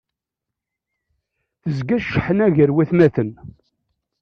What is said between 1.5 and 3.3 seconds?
Tezga cceḥna gar watmaten.